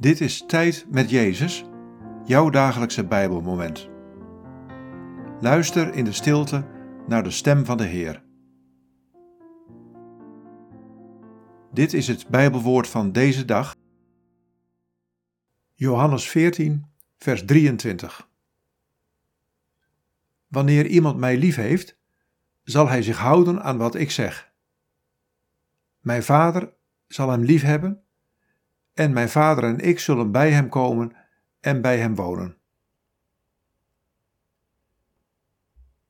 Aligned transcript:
Dit 0.00 0.20
is 0.20 0.44
Tijd 0.46 0.86
met 0.90 1.10
Jezus, 1.10 1.64
jouw 2.24 2.50
dagelijkse 2.50 3.06
Bijbelmoment. 3.06 3.88
Luister 5.40 5.94
in 5.94 6.04
de 6.04 6.12
stilte 6.12 6.66
naar 7.06 7.22
de 7.22 7.30
stem 7.30 7.64
van 7.64 7.76
de 7.76 7.84
Heer. 7.84 8.22
Dit 11.72 11.92
is 11.92 12.08
het 12.08 12.28
Bijbelwoord 12.28 12.88
van 12.88 13.12
deze 13.12 13.44
dag. 13.44 13.76
Johannes 15.74 16.28
14, 16.28 16.86
vers 17.16 17.44
23. 17.44 18.30
Wanneer 20.48 20.86
iemand 20.86 21.16
mij 21.16 21.36
lief 21.36 21.56
heeft, 21.56 21.98
zal 22.62 22.88
hij 22.88 23.02
zich 23.02 23.18
houden 23.18 23.62
aan 23.62 23.78
wat 23.78 23.94
ik 23.94 24.10
zeg. 24.10 24.52
Mijn 26.00 26.22
Vader 26.22 26.74
zal 27.06 27.30
hem 27.30 27.42
lief 27.42 27.62
hebben 27.62 28.02
en 28.98 29.12
mijn 29.12 29.28
vader 29.28 29.64
en 29.64 29.78
ik 29.78 29.98
zullen 29.98 30.32
bij 30.32 30.50
hem 30.50 30.68
komen 30.68 31.16
en 31.60 31.80
bij 31.80 31.98
hem 31.98 32.14
wonen. 32.14 32.56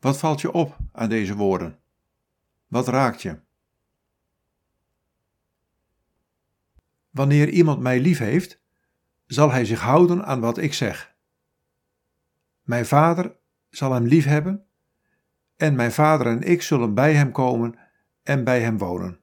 Wat 0.00 0.18
valt 0.18 0.40
je 0.40 0.52
op 0.52 0.76
aan 0.92 1.08
deze 1.08 1.34
woorden? 1.34 1.78
Wat 2.66 2.88
raakt 2.88 3.22
je? 3.22 3.40
Wanneer 7.10 7.48
iemand 7.48 7.80
mij 7.80 8.00
lief 8.00 8.18
heeft, 8.18 8.60
zal 9.26 9.50
hij 9.50 9.64
zich 9.64 9.80
houden 9.80 10.24
aan 10.24 10.40
wat 10.40 10.58
ik 10.58 10.74
zeg. 10.74 11.14
Mijn 12.62 12.86
vader 12.86 13.36
zal 13.70 13.92
hem 13.92 14.06
lief 14.06 14.24
hebben, 14.24 14.66
en 15.56 15.74
mijn 15.74 15.92
vader 15.92 16.26
en 16.26 16.42
ik 16.42 16.62
zullen 16.62 16.94
bij 16.94 17.14
hem 17.14 17.32
komen 17.32 17.78
en 18.22 18.44
bij 18.44 18.60
hem 18.60 18.78
wonen. 18.78 19.20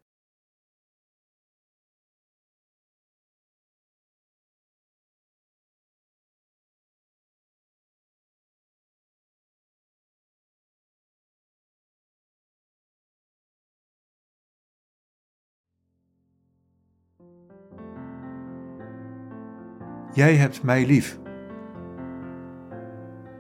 Jij 20.16 20.36
hebt 20.36 20.64
mij 20.64 20.86
lief. 20.86 21.20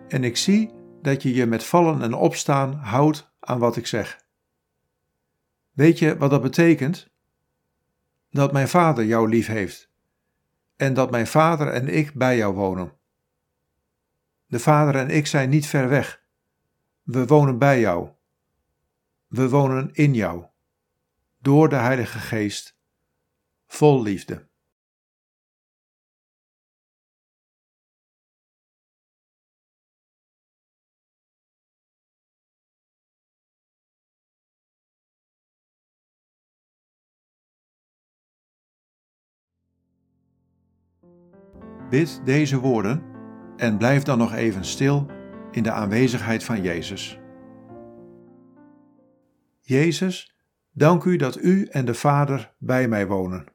En 0.07 0.23
ik 0.23 0.37
zie 0.37 0.73
dat 1.01 1.23
je 1.23 1.33
je 1.33 1.45
met 1.45 1.63
vallen 1.63 2.01
en 2.01 2.13
opstaan 2.13 2.73
houdt 2.73 3.31
aan 3.39 3.59
wat 3.59 3.75
ik 3.75 3.87
zeg. 3.87 4.25
Weet 5.71 5.99
je 5.99 6.17
wat 6.17 6.29
dat 6.29 6.41
betekent? 6.41 7.09
Dat 8.29 8.51
mijn 8.51 8.67
vader 8.67 9.05
jou 9.05 9.29
lief 9.29 9.47
heeft 9.47 9.89
en 10.75 10.93
dat 10.93 11.11
mijn 11.11 11.27
vader 11.27 11.67
en 11.67 11.87
ik 11.87 12.13
bij 12.13 12.37
jou 12.37 12.53
wonen. 12.53 12.93
De 14.45 14.59
vader 14.59 14.95
en 14.95 15.09
ik 15.09 15.27
zijn 15.27 15.49
niet 15.49 15.67
ver 15.67 15.89
weg. 15.89 16.23
We 17.03 17.25
wonen 17.25 17.57
bij 17.57 17.79
jou. 17.79 18.09
We 19.27 19.49
wonen 19.49 19.93
in 19.93 20.13
jou, 20.13 20.45
door 21.39 21.69
de 21.69 21.75
Heilige 21.75 22.19
Geest, 22.19 22.77
vol 23.67 24.01
liefde. 24.01 24.47
Bid 41.89 42.21
deze 42.23 42.59
woorden 42.59 43.03
en 43.57 43.77
blijf 43.77 44.03
dan 44.03 44.17
nog 44.17 44.33
even 44.33 44.65
stil 44.65 45.05
in 45.51 45.63
de 45.63 45.71
aanwezigheid 45.71 46.43
van 46.43 46.61
Jezus. 46.61 47.19
Jezus, 49.61 50.35
dank 50.71 51.03
u 51.03 51.15
dat 51.15 51.41
u 51.41 51.65
en 51.65 51.85
de 51.85 51.93
Vader 51.93 52.53
bij 52.57 52.87
mij 52.87 53.07
wonen. 53.07 53.54